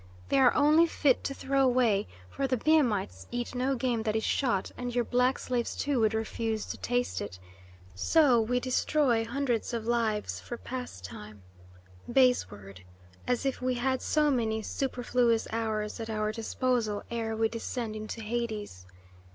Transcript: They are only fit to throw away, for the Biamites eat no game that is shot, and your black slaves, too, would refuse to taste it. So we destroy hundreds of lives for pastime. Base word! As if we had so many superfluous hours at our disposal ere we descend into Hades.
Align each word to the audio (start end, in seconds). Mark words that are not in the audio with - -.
They 0.29 0.39
are 0.39 0.51
only 0.55 0.87
fit 0.87 1.23
to 1.25 1.33
throw 1.35 1.61
away, 1.63 2.07
for 2.31 2.47
the 2.47 2.57
Biamites 2.57 3.27
eat 3.29 3.53
no 3.53 3.75
game 3.75 4.01
that 4.01 4.15
is 4.15 4.23
shot, 4.23 4.71
and 4.75 4.95
your 4.95 5.03
black 5.03 5.37
slaves, 5.37 5.75
too, 5.75 5.99
would 5.99 6.15
refuse 6.15 6.65
to 6.71 6.77
taste 6.79 7.21
it. 7.21 7.37
So 7.93 8.41
we 8.41 8.59
destroy 8.59 9.23
hundreds 9.23 9.75
of 9.75 9.85
lives 9.85 10.39
for 10.39 10.57
pastime. 10.57 11.43
Base 12.11 12.49
word! 12.49 12.83
As 13.27 13.45
if 13.45 13.61
we 13.61 13.75
had 13.75 14.01
so 14.01 14.31
many 14.31 14.63
superfluous 14.63 15.47
hours 15.51 15.99
at 15.99 16.09
our 16.09 16.31
disposal 16.31 17.03
ere 17.11 17.35
we 17.35 17.47
descend 17.47 17.95
into 17.95 18.21
Hades. 18.21 18.87